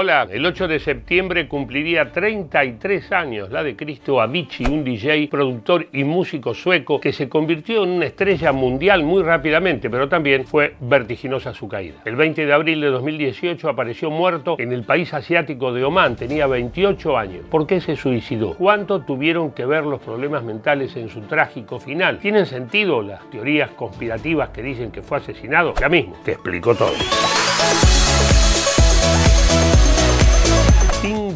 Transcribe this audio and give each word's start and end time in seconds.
Hola, 0.00 0.28
el 0.30 0.46
8 0.46 0.68
de 0.68 0.78
septiembre 0.78 1.48
cumpliría 1.48 2.12
33 2.12 3.10
años 3.10 3.50
la 3.50 3.64
de 3.64 3.74
Cristo 3.74 4.20
Avicii, 4.20 4.66
un 4.66 4.84
DJ, 4.84 5.26
productor 5.26 5.88
y 5.92 6.04
músico 6.04 6.54
sueco 6.54 7.00
que 7.00 7.12
se 7.12 7.28
convirtió 7.28 7.82
en 7.82 7.90
una 7.90 8.06
estrella 8.06 8.52
mundial 8.52 9.02
muy 9.02 9.24
rápidamente, 9.24 9.90
pero 9.90 10.08
también 10.08 10.46
fue 10.46 10.76
vertiginosa 10.78 11.52
su 11.52 11.66
caída. 11.66 11.96
El 12.04 12.14
20 12.14 12.46
de 12.46 12.52
abril 12.52 12.80
de 12.80 12.90
2018 12.90 13.68
apareció 13.68 14.08
muerto 14.08 14.54
en 14.60 14.72
el 14.72 14.84
país 14.84 15.12
asiático 15.12 15.72
de 15.72 15.82
Omán, 15.82 16.14
tenía 16.14 16.46
28 16.46 17.18
años. 17.18 17.44
¿Por 17.50 17.66
qué 17.66 17.80
se 17.80 17.96
suicidó? 17.96 18.54
¿Cuánto 18.54 19.00
tuvieron 19.00 19.50
que 19.50 19.66
ver 19.66 19.82
los 19.82 20.00
problemas 20.00 20.44
mentales 20.44 20.94
en 20.94 21.08
su 21.08 21.22
trágico 21.22 21.80
final? 21.80 22.20
¿Tienen 22.20 22.46
sentido 22.46 23.02
las 23.02 23.28
teorías 23.30 23.72
conspirativas 23.72 24.50
que 24.50 24.62
dicen 24.62 24.92
que 24.92 25.02
fue 25.02 25.18
asesinado? 25.18 25.74
Ya 25.80 25.88
mismo, 25.88 26.16
te 26.24 26.34
explico 26.34 26.76
todo. 26.76 26.94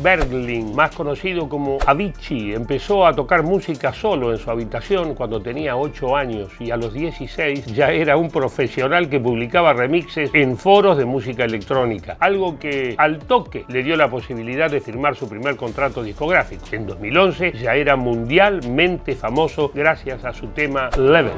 Bergling, 0.02 0.74
más 0.74 0.94
conocido 0.94 1.48
como 1.48 1.78
Avicii, 1.86 2.54
empezó 2.54 3.06
a 3.06 3.14
tocar 3.14 3.44
música 3.44 3.92
solo 3.92 4.32
en 4.32 4.38
su 4.38 4.50
habitación 4.50 5.14
cuando 5.14 5.40
tenía 5.40 5.76
8 5.76 6.16
años 6.16 6.50
y 6.58 6.70
a 6.72 6.76
los 6.76 6.92
16 6.92 7.66
ya 7.66 7.92
era 7.92 8.16
un 8.16 8.28
profesional 8.28 9.08
que 9.08 9.20
publicaba 9.20 9.72
remixes 9.72 10.30
en 10.34 10.56
foros 10.56 10.98
de 10.98 11.04
música 11.04 11.44
electrónica, 11.44 12.16
algo 12.18 12.58
que 12.58 12.94
al 12.98 13.20
toque 13.20 13.64
le 13.68 13.82
dio 13.84 13.96
la 13.96 14.10
posibilidad 14.10 14.70
de 14.70 14.80
firmar 14.80 15.14
su 15.14 15.28
primer 15.28 15.56
contrato 15.56 16.02
discográfico. 16.02 16.64
En 16.72 16.86
2011 16.86 17.52
ya 17.52 17.76
era 17.76 17.94
mundialmente 17.96 19.14
famoso 19.14 19.70
gracias 19.72 20.24
a 20.24 20.32
su 20.32 20.48
tema 20.48 20.90
Levels. 20.98 21.36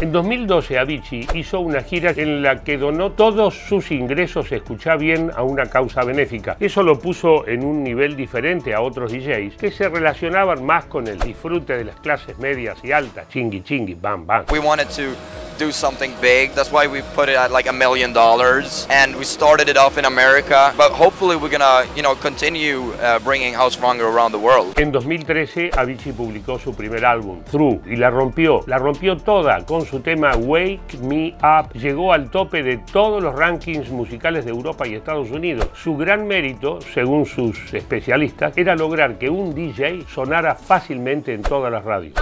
En 0.00 0.12
2012 0.12 0.78
Avicii 0.78 1.26
hizo 1.34 1.60
una 1.60 1.82
gira 1.82 2.12
en 2.16 2.42
la 2.42 2.62
que 2.62 2.78
donó 2.78 3.12
todos 3.12 3.54
sus 3.54 3.90
ingresos, 3.90 4.50
escucha 4.52 4.96
bien, 4.96 5.30
a 5.34 5.42
una 5.42 5.66
causa 5.66 6.04
benéfica. 6.04 6.56
Eso 6.60 6.82
lo 6.82 6.98
puso 6.98 7.46
en 7.46 7.64
un 7.64 7.82
nivel 7.82 8.16
diferente 8.16 8.74
a 8.74 8.80
otros 8.80 9.12
DJs 9.12 9.56
que 9.56 9.70
se 9.70 9.88
relacionaban 9.88 10.64
más 10.64 10.84
con 10.84 11.06
el 11.08 11.18
disfrute 11.18 11.76
de 11.76 11.84
las 11.84 11.96
clases 12.00 12.38
medias 12.38 12.78
y 12.84 12.92
altas, 12.92 13.28
chingui 13.28 13.62
chingui, 13.62 13.94
bam 13.94 14.26
bam. 14.26 14.44
We 14.50 14.58
wanted 14.58 14.88
to 14.88 15.14
do 15.58 15.72
something 15.72 16.12
big. 16.20 16.52
That's 16.52 16.70
why 16.70 16.86
we 16.86 17.02
put 17.14 17.28
it 17.28 17.36
at 17.36 17.50
like 17.50 17.68
a 17.68 17.72
million 17.72 18.12
dollars, 18.12 18.86
and 18.90 19.16
we 19.16 19.24
started 19.24 19.68
it 19.68 19.76
off 19.76 19.98
in 19.98 20.04
America. 20.04 20.72
But 20.76 20.92
hopefully, 20.92 21.36
we're 21.36 21.50
gonna, 21.50 21.86
you 21.96 22.02
know, 22.02 22.14
continue 22.14 22.92
uh, 23.00 23.18
bringing 23.20 23.54
House 23.54 23.74
Stronger 23.74 24.06
around 24.06 24.32
the 24.32 24.38
world. 24.38 24.78
En 24.78 24.92
2013, 24.92 25.70
Avicii 25.76 26.12
publicó 26.12 26.58
su 26.58 26.74
primer 26.74 27.04
álbum, 27.04 27.42
Through, 27.44 27.82
y 27.86 27.96
la 27.96 28.10
rompió. 28.10 28.62
La 28.66 28.78
rompió 28.78 29.16
toda 29.16 29.64
con 29.64 29.86
su 29.86 30.00
tema 30.00 30.36
Wake 30.36 30.98
Me 31.00 31.34
Up. 31.42 31.72
Llegó 31.74 32.12
al 32.12 32.30
tope 32.30 32.62
de 32.62 32.78
todos 32.78 33.22
los 33.22 33.34
rankings 33.34 33.90
musicales 33.90 34.44
de 34.44 34.50
Europa 34.50 34.86
y 34.86 34.94
Estados 34.94 35.30
Unidos. 35.30 35.68
Su 35.74 35.96
gran 35.96 36.26
mérito, 36.26 36.80
según 36.94 37.26
sus 37.26 37.72
especialistas, 37.72 38.56
era 38.56 38.74
lograr 38.76 39.18
que 39.18 39.30
un 39.30 39.54
DJ 39.54 40.04
sonara 40.12 40.54
fácilmente 40.54 41.32
en 41.32 41.42
todas 41.42 41.72
las 41.72 41.84
radios. 41.84 42.14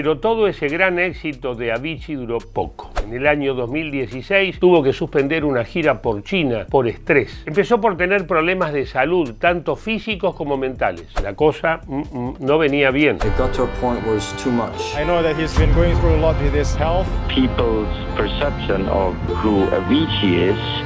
Pero 0.00 0.16
todo 0.16 0.48
ese 0.48 0.68
gran 0.68 0.98
éxito 0.98 1.54
de 1.54 1.72
Avicii 1.72 2.14
duró 2.14 2.38
poco. 2.38 2.90
En 3.04 3.12
el 3.12 3.26
año 3.26 3.52
2016 3.52 4.58
tuvo 4.58 4.82
que 4.82 4.94
suspender 4.94 5.44
una 5.44 5.62
gira 5.62 6.00
por 6.00 6.22
China 6.22 6.64
por 6.70 6.88
estrés. 6.88 7.42
Empezó 7.44 7.82
por 7.82 7.98
tener 7.98 8.26
problemas 8.26 8.72
de 8.72 8.86
salud, 8.86 9.34
tanto 9.38 9.76
físicos 9.76 10.34
como 10.34 10.56
mentales. 10.56 11.04
La 11.22 11.34
cosa 11.34 11.82
mm, 11.86 12.00
mm, 12.18 12.34
no 12.40 12.56
venía 12.56 12.90
bien. 12.90 13.16
It 13.16 13.36
got 13.36 13.52
to 13.52 13.64
a 13.64 13.66
point 13.78 14.02
where 14.06 14.16
it's 14.16 14.32
too 14.42 14.50
much. 14.50 14.96
I 14.98 15.04
know 15.04 15.22
that 15.22 15.38
he's 15.38 15.54
been 15.58 15.74
going 15.74 15.94
through 15.98 16.14
a 16.14 16.20
lot 16.22 16.40
with 16.40 16.54
his 16.54 16.74
health. 16.78 17.06
people's 17.28 17.86
perception 18.16 18.88
of 18.88 19.14
who 19.42 19.66
Avicii 19.66 20.48
is. 20.48 20.80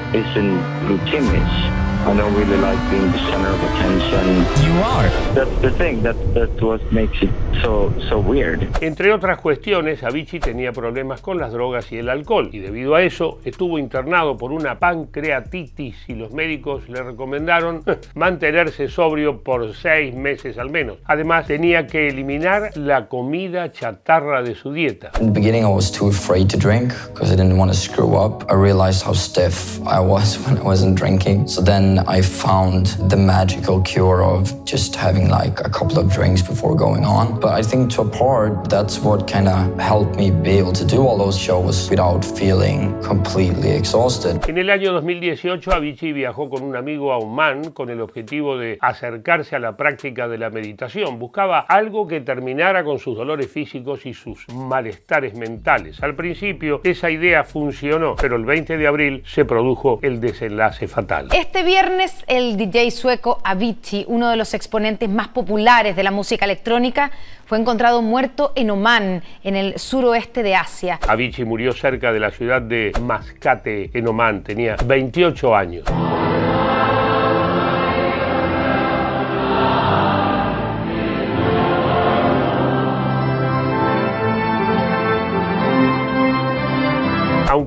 I 2.07 2.15
don't 2.15 2.35
really 2.35 2.59
like 2.59 2.79
being 2.91 3.11
the 3.11 3.19
center 3.19 3.49
of 3.49 3.63
attention. 3.65 4.45
You 4.63 4.79
are. 4.83 5.09
That's 5.35 5.63
the 5.63 5.71
thing. 5.71 6.03
That 6.03 6.17
that's 6.35 6.61
what 6.61 6.83
makes 6.93 7.23
it 7.23 7.31
so 7.63 7.95
so 8.11 8.19
weird. 8.21 8.69
Entre 8.83 9.11
otras 9.11 9.39
cuestiones, 9.41 10.03
Avicii 10.03 10.39
tenía 10.39 10.73
problemas 10.73 11.23
con 11.23 11.39
las 11.39 11.51
drogas 11.51 11.91
y 11.93 11.97
el 11.97 12.11
alcohol 12.11 12.51
y 12.53 12.59
debido 12.59 12.95
a 12.95 13.03
eso 13.03 13.39
estuvo 13.47 13.79
internado 13.79 14.37
por 14.37 14.53
una 14.53 14.79
pancreatitis 14.79 15.97
y 16.07 16.15
los 16.15 16.31
médicos 16.33 16.87
le 16.91 17.03
recomendaron 17.03 17.83
mantenerse 18.15 18.89
sobrio 18.89 19.43
por 19.43 19.75
seis 19.75 20.15
meses 20.15 20.59
al 20.59 20.69
menos. 20.69 20.99
Además 21.07 21.47
tenía 21.47 21.87
que 21.87 22.09
eliminar 22.09 22.77
la 22.77 23.09
comida 23.09 23.73
chatarra 23.73 24.43
de 24.43 24.55
su 24.55 24.75
dieta. 24.75 25.11
In 25.21 25.33
the 25.33 25.41
beginning, 25.41 25.65
I 25.65 25.73
was 25.73 25.91
too 25.91 26.09
afraid 26.09 26.49
to 26.51 26.59
drink 26.59 26.93
because 27.15 27.33
I 27.33 27.37
didn't 27.37 27.57
want 27.57 27.73
to 27.73 27.77
screw 27.77 28.15
up. 28.15 28.45
I 28.51 28.55
realized 28.55 29.07
how 29.07 29.15
stiff 29.15 29.81
I 29.87 30.01
was 30.01 30.39
when 30.47 30.59
I 30.59 30.63
wasn't 30.63 30.99
drinking. 30.99 31.49
So 31.49 31.63
then 31.63 31.94
I 32.01 32.21
found 32.23 32.87
the 33.11 33.17
magical 33.17 33.81
cure 33.83 34.23
of 34.23 34.65
just 34.65 34.97
having 34.97 35.29
like 35.29 35.61
a 35.61 35.71
couple 35.71 35.99
of 35.99 36.13
drinks 36.13 36.43
before 36.43 36.75
going 36.75 37.05
on. 37.05 37.39
But 37.41 37.53
I 37.53 37.63
think 37.63 37.91
to 37.95 38.03
a 38.03 38.09
part, 38.09 38.69
that's 38.69 39.01
what 39.01 39.27
kind 39.31 39.49
of 39.49 39.79
helped 39.79 40.17
me 40.17 40.31
be 40.31 40.59
able 40.59 40.73
to 40.73 40.85
do 40.85 41.07
all 41.07 41.17
those 41.17 41.39
shows 41.39 41.89
without 41.89 42.25
feeling 42.25 43.01
completely 43.03 43.71
exhausted. 43.71 44.41
En 44.49 44.59
el 44.59 44.71
año 44.71 44.93
2018, 44.93 45.73
Avicii 45.73 46.13
viajó 46.13 46.51
con 46.51 46.63
un 46.63 46.77
amigo 46.77 47.13
a 47.13 47.19
Oman 47.19 47.71
con 47.71 47.91
el 47.91 48.01
objetivo 48.01 48.59
de 48.59 48.79
acercarse 48.81 49.57
a 49.57 49.59
la 49.59 49.77
práctica 49.77 50.29
de 50.29 50.39
la 50.39 50.51
meditación. 50.51 51.19
Buscaba 51.19 51.61
algo 51.61 52.07
que 52.07 52.21
terminara 52.21 52.85
con 52.85 52.99
sus 52.99 53.17
dolores 53.17 53.51
físicos 53.51 54.07
y 54.07 54.15
sus 54.15 54.49
malestares 54.49 55.35
mentales. 55.35 56.03
Al 56.03 56.15
principio, 56.15 56.81
esa 56.85 57.11
idea 57.11 57.45
funcionó, 57.45 58.17
pero 58.17 58.37
el 58.37 58.45
20 58.45 58.77
de 58.77 58.87
abril 58.87 59.23
se 59.27 59.45
produjo 59.45 60.01
el 60.03 60.21
desenlace 60.21 60.89
fatal. 60.89 61.29
Este 61.33 61.63
viernes 61.63 61.84
el 62.27 62.57
DJ 62.57 62.91
sueco 62.91 63.41
Avicii, 63.45 64.07
uno 64.09 64.31
de 64.31 64.37
los 64.37 64.55
exponentes 64.55 65.09
más 65.09 65.29
populares 65.29 65.95
de 65.97 66.03
la 66.03 66.11
música 66.11 66.45
electrónica, 66.47 67.11
fue 67.45 67.59
encontrado 67.59 68.01
muerto 68.01 68.53
en 68.55 68.71
Omán, 68.71 69.23
en 69.43 69.55
el 69.57 69.79
suroeste 69.79 70.43
de 70.43 70.55
Asia. 70.55 70.99
Avicii 71.07 71.45
murió 71.45 71.73
cerca 71.73 72.13
de 72.13 72.21
la 72.21 72.31
ciudad 72.31 72.63
de 72.63 72.93
Mascate, 73.03 73.91
en 73.93 74.09
Omán. 74.09 74.43
Tenía 74.43 74.77
28 74.85 75.55
años. 75.55 75.85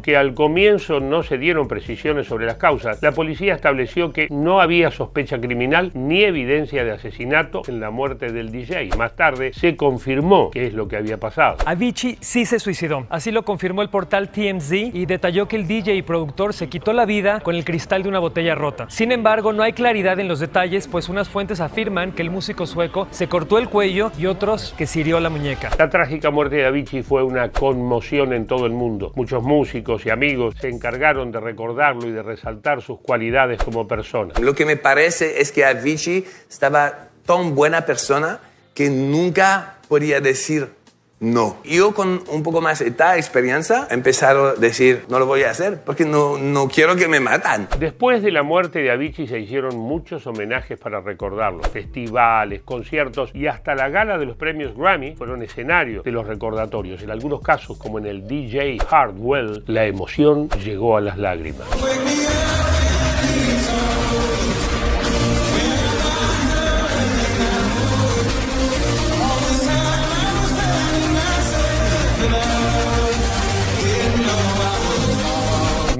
Aunque 0.07 0.15
al 0.15 0.35
comienzo 0.35 1.01
no 1.01 1.21
se 1.21 1.37
dieron 1.37 1.67
precisiones 1.67 2.27
sobre 2.27 2.45
las 2.45 2.55
causas, 2.55 3.03
la 3.03 3.11
policía 3.11 3.53
estableció 3.53 4.13
que 4.13 4.29
no 4.31 4.61
había 4.61 4.89
sospecha 4.89 5.37
criminal 5.37 5.91
ni 5.95 6.23
evidencia 6.23 6.85
de 6.85 6.91
asesinato 6.91 7.63
en 7.67 7.81
la 7.81 7.91
muerte 7.91 8.31
del 8.31 8.49
DJ. 8.49 8.91
Más 8.97 9.17
tarde 9.17 9.51
se 9.53 9.75
confirmó 9.75 10.49
qué 10.51 10.67
es 10.67 10.73
lo 10.73 10.87
que 10.87 10.95
había 10.95 11.17
pasado. 11.17 11.57
Avicii 11.65 12.19
sí 12.21 12.45
se 12.45 12.57
suicidó. 12.59 13.05
Así 13.09 13.31
lo 13.31 13.43
confirmó 13.43 13.81
el 13.81 13.89
portal 13.89 14.29
TMZ 14.29 14.71
y 14.93 15.05
detalló 15.05 15.49
que 15.49 15.57
el 15.57 15.67
DJ 15.67 15.95
y 15.95 16.03
productor 16.03 16.53
se 16.53 16.69
quitó 16.69 16.93
la 16.93 17.05
vida 17.05 17.41
con 17.41 17.55
el 17.55 17.65
cristal 17.65 18.03
de 18.03 18.07
una 18.07 18.19
botella 18.19 18.55
rota. 18.55 18.85
Sin 18.89 19.11
embargo, 19.11 19.51
no 19.51 19.61
hay 19.61 19.73
claridad 19.73 20.21
en 20.21 20.29
los 20.29 20.39
detalles, 20.39 20.87
pues 20.87 21.09
unas 21.09 21.27
fuentes 21.27 21.59
afirman 21.59 22.13
que 22.13 22.21
el 22.21 22.29
músico 22.29 22.65
sueco 22.65 23.09
se 23.11 23.27
cortó 23.27 23.57
el 23.57 23.67
cuello 23.67 24.13
y 24.17 24.27
otros 24.27 24.73
que 24.77 24.87
se 24.87 25.01
hirió 25.01 25.19
la 25.19 25.29
muñeca. 25.29 25.71
La 25.77 25.89
trágica 25.89 26.31
muerte 26.31 26.55
de 26.55 26.65
Avicii 26.65 27.03
fue 27.03 27.23
una 27.23 27.49
conmoción 27.49 28.31
en 28.31 28.47
todo 28.47 28.65
el 28.67 28.71
mundo. 28.71 29.11
Muchos 29.13 29.43
músicos 29.43 29.96
y 30.05 30.09
amigos 30.09 30.55
se 30.59 30.69
encargaron 30.69 31.31
de 31.31 31.39
recordarlo 31.39 32.07
y 32.07 32.11
de 32.11 32.23
resaltar 32.23 32.81
sus 32.81 32.99
cualidades 32.99 33.61
como 33.63 33.87
persona. 33.87 34.33
Lo 34.41 34.53
que 34.53 34.65
me 34.65 34.77
parece 34.77 35.41
es 35.41 35.51
que 35.51 35.65
Avicii 35.65 36.25
estaba 36.49 37.09
tan 37.25 37.55
buena 37.55 37.85
persona 37.85 38.39
que 38.73 38.89
nunca 38.89 39.77
podía 39.87 40.21
decir 40.21 40.76
no. 41.19 41.57
Yo 41.63 41.93
con 41.93 42.21
un 42.29 42.43
poco 42.43 42.61
más 42.61 42.79
de 42.79 42.89
esta 42.89 43.17
experiencia 43.17 43.87
he 43.89 43.93
empezado 43.93 44.49
a 44.49 44.53
decir 44.55 45.05
no 45.09 45.19
lo 45.19 45.25
voy 45.25 45.43
a 45.43 45.49
hacer 45.49 45.81
porque 45.83 46.05
no, 46.05 46.37
no 46.37 46.67
quiero 46.67 46.95
que 46.95 47.07
me 47.07 47.19
matan. 47.19 47.67
Después 47.79 48.21
de 48.21 48.31
la 48.31 48.43
muerte 48.43 48.79
de 48.79 48.91
Avicii 48.91 49.27
se 49.27 49.39
hicieron 49.39 49.77
muchos 49.77 50.27
homenajes 50.27 50.79
para 50.79 51.01
recordarlo. 51.01 51.63
Festivales, 51.63 52.61
conciertos 52.63 53.31
y 53.33 53.47
hasta 53.47 53.73
la 53.75 53.89
gala 53.89 54.17
de 54.17 54.25
los 54.25 54.37
premios 54.37 54.75
Grammy 54.77 55.15
fueron 55.15 55.41
escenarios 55.41 56.03
de 56.03 56.11
los 56.11 56.27
recordatorios. 56.27 57.01
En 57.01 57.11
algunos 57.11 57.41
casos, 57.41 57.77
como 57.77 57.97
en 57.99 58.05
el 58.05 58.27
DJ 58.27 58.77
Hardwell, 58.87 59.63
la 59.67 59.85
emoción 59.85 60.49
llegó 60.63 60.97
a 60.97 61.01
las 61.01 61.17
lágrimas. 61.17 61.67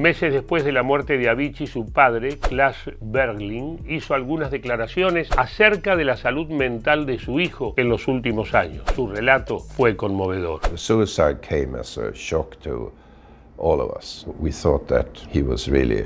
Meses 0.07 0.31
después 0.31 0.63
de 0.63 0.71
la 0.71 0.83
muerte 0.83 1.17
de 1.17 1.27
Avicii, 1.27 1.67
su 1.67 1.91
padre, 1.91 2.37
Klaas 2.37 2.77
Bergling, 3.01 3.79
hizo 3.89 4.13
algunas 4.13 4.51
declaraciones 4.51 5.27
acerca 5.35 5.97
de 5.97 6.05
la 6.05 6.15
salud 6.15 6.47
mental 6.47 7.05
de 7.05 7.19
su 7.19 7.41
hijo 7.41 7.73
en 7.75 7.89
los 7.89 8.07
últimos 8.07 8.55
años. 8.55 8.85
Su 8.95 9.07
relato 9.07 9.59
fue 9.59 9.97
conmovedor. 9.97 10.61
The 10.61 10.77
suicide 10.77 11.39
came 11.41 11.77
as 11.77 11.97
a 11.97 12.13
shock 12.13 12.55
to 12.59 12.93
all 13.57 13.81
of 13.81 13.97
us. 13.97 14.25
We 14.39 14.53
thought 14.53 14.87
that 14.87 15.07
he 15.29 15.41
was 15.41 15.67
really 15.67 16.05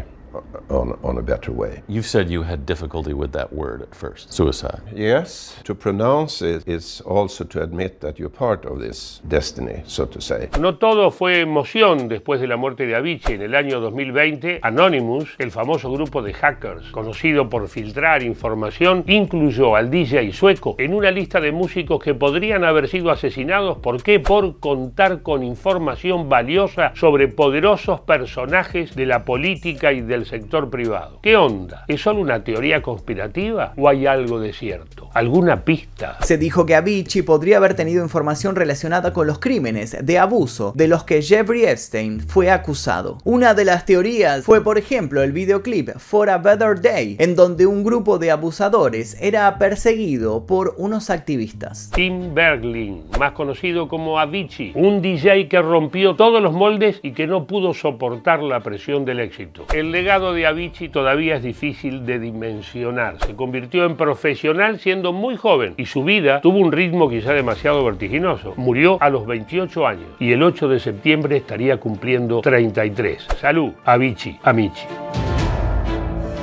on, 0.70 0.98
on 1.04 1.18
a 1.18 1.22
better 1.22 1.52
way. 1.52 1.84
You've 1.88 2.08
said 2.08 2.30
you 2.30 2.44
had 2.44 2.66
difficulty 2.66 3.14
with 3.14 3.32
that 3.34 3.52
word 3.52 3.82
at 3.82 3.94
first, 3.94 4.34
suicide. 4.34 4.82
Yes, 4.94 5.56
to 5.64 5.76
pronounce 5.76 6.42
it 6.42 6.64
is 6.68 7.02
also 7.02 7.44
to 7.46 7.62
admit 7.62 8.00
that 8.02 8.18
you're 8.20 8.30
part 8.30 8.66
of 8.66 8.80
this 8.80 9.22
destiny, 9.28 9.84
so 9.86 10.06
to 10.06 10.22
say. 10.22 10.50
No 10.60 10.76
todo 10.76 11.12
fue 11.12 11.42
emoción 11.42 12.08
después 12.08 12.40
de 12.40 12.48
la 12.48 12.58
muerte 12.58 12.86
de 12.86 12.96
Avicii. 12.96 13.36
En 13.36 13.42
el 13.42 13.56
año 13.56 13.80
2020, 13.80 14.60
Anonymous, 14.62 15.36
el 15.38 15.52
famoso 15.52 15.92
grupo 15.92 16.22
de 16.22 16.34
hackers 16.34 16.92
conocido 16.92 17.50
por 17.50 17.68
filtrar 17.68 18.24
información, 18.24 19.04
incluyó 19.08 19.76
al 19.76 19.90
DJ 19.90 20.32
sueco 20.34 20.76
en 20.78 20.94
una 20.94 21.12
lista 21.12 21.40
de 21.40 21.52
músicos 21.52 22.04
que 22.04 22.14
podrían 22.14 22.64
haber 22.64 22.88
sido 22.88 23.12
asesinados. 23.12 23.78
¿Por 23.78 24.02
qué? 24.04 24.20
Por 24.20 24.60
contar 24.60 25.22
con 25.22 25.44
información 25.44 26.30
valiosa 26.30 26.94
sobre 26.96 27.28
poderosos 27.28 28.02
personajes 28.02 28.96
de 28.96 29.06
la 29.06 29.26
política 29.26 29.92
y 29.94 30.02
del 30.02 30.21
sector 30.26 30.70
privado. 30.70 31.20
¿Qué 31.22 31.38
onda? 31.38 31.86
¿Es 31.88 32.02
solo 32.02 32.22
una 32.22 32.44
teoría 32.44 32.82
conspirativa 32.82 33.74
o 33.78 33.88
hay 33.88 34.06
algo 34.06 34.40
de 34.40 34.54
cierto? 34.54 35.10
¿Alguna 35.14 35.64
pista? 35.64 36.18
Se 36.22 36.38
dijo 36.38 36.66
que 36.66 36.76
Avicii 36.76 37.22
podría 37.22 37.58
haber 37.58 37.74
tenido 37.74 38.04
información 38.04 38.56
relacionada 38.56 39.14
con 39.14 39.28
los 39.28 39.40
crímenes 39.40 39.98
de 40.02 40.20
abuso 40.20 40.74
de 40.76 40.88
los 40.88 41.04
que 41.04 41.22
Jeffrey 41.22 41.66
Epstein 41.66 42.20
fue 42.20 42.50
acusado. 42.50 43.18
Una 43.24 43.54
de 43.54 43.66
las 43.66 43.86
teorías 43.86 44.44
fue, 44.44 44.64
por 44.64 44.78
ejemplo, 44.78 45.24
el 45.24 45.32
videoclip 45.32 45.90
For 45.98 46.30
a 46.30 46.38
Better 46.38 46.82
Day, 46.82 47.16
en 47.20 47.36
donde 47.36 47.66
un 47.66 47.84
grupo 47.84 48.18
de 48.18 48.32
abusadores 48.32 49.18
era 49.22 49.58
perseguido 49.58 50.46
por 50.46 50.76
unos 50.78 51.10
activistas. 51.10 51.92
Tim 51.94 52.34
Bergling, 52.34 53.04
más 53.20 53.34
conocido 53.34 53.88
como 53.88 54.20
Avicii, 54.20 54.74
un 54.76 55.02
DJ 55.02 55.48
que 55.48 55.62
rompió 55.62 56.16
todos 56.16 56.42
los 56.42 56.54
moldes 56.54 57.00
y 57.04 57.12
que 57.12 57.28
no 57.28 57.46
pudo 57.46 57.74
soportar 57.74 58.42
la 58.42 58.62
presión 58.62 59.06
del 59.06 59.20
éxito. 59.20 59.66
El 59.74 59.92
legado 60.12 60.34
de 60.34 60.46
Avicii 60.46 60.90
todavía 60.90 61.38
es 61.38 61.44
difícil 61.44 62.06
de 62.06 62.20
dimensionar. 62.20 63.16
Se 63.26 63.34
convirtió 63.34 63.86
en 63.86 63.96
profesional 63.96 64.78
siendo 64.78 65.14
muy 65.14 65.38
joven 65.38 65.74
y 65.78 65.86
su 65.86 66.04
vida 66.04 66.42
tuvo 66.42 66.58
un 66.58 66.74
ritmo 66.74 67.10
quizá 67.10 67.32
demasiado 67.32 67.86
vertiginoso. 67.86 68.54
Murió 68.58 68.98
a 69.00 69.10
los 69.10 69.26
28 69.26 69.88
años 69.88 70.10
y 70.20 70.34
el 70.34 70.44
8 70.44 70.68
de 70.68 70.82
septiembre 70.82 71.38
estaría 71.38 71.78
cumpliendo 71.78 72.42
33. 72.42 73.26
Salud, 73.40 73.72
Avicii, 73.86 74.38
Amici. 74.44 74.86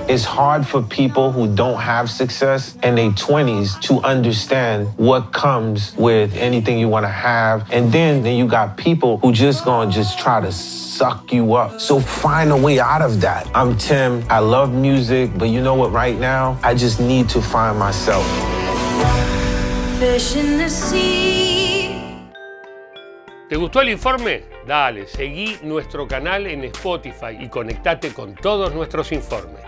It's 0.08 0.24
hard 0.24 0.66
for 0.66 0.80
people 0.80 1.32
who 1.32 1.54
don't 1.54 1.78
have 1.78 2.08
success 2.08 2.78
in 2.82 2.94
their 2.94 3.10
20s 3.10 3.78
to 3.82 4.00
understand 4.00 4.88
what 4.96 5.34
comes 5.34 5.94
with 5.96 6.34
anything 6.34 6.78
you 6.78 6.88
want 6.88 7.04
to 7.04 7.10
have. 7.10 7.70
And 7.70 7.92
then, 7.92 8.22
then 8.22 8.38
you 8.38 8.46
got 8.46 8.78
people 8.78 9.18
who 9.18 9.32
just 9.32 9.66
gonna 9.66 9.90
just 9.90 10.18
try 10.18 10.40
to 10.40 10.50
suck 10.50 11.30
you 11.30 11.52
up. 11.52 11.78
So 11.78 12.00
find 12.00 12.50
a 12.52 12.56
way 12.56 12.80
out 12.80 13.02
of 13.02 13.20
that. 13.20 13.50
I'm 13.54 13.76
Tim. 13.76 14.24
I 14.30 14.38
love 14.38 14.72
music, 14.72 15.30
but 15.36 15.50
you 15.50 15.60
know 15.60 15.74
what? 15.74 15.92
Right 15.92 16.18
now, 16.18 16.58
I 16.62 16.74
just 16.74 17.00
need 17.00 17.28
to 17.28 17.42
find 17.42 17.78
myself. 17.78 18.24
Fish 20.00 20.36
in 20.36 20.56
the 20.56 20.70
sea. 20.70 22.24
¿Te 23.50 23.56
gustó 23.56 23.82
el 23.82 23.90
informe? 23.90 24.44
Dale, 24.66 25.06
seguí 25.06 25.58
nuestro 25.62 26.08
canal 26.08 26.46
en 26.46 26.64
Spotify 26.64 27.36
y 27.38 27.48
conectate 27.50 28.14
con 28.14 28.34
todos 28.34 28.74
nuestros 28.74 29.12
informes. 29.12 29.67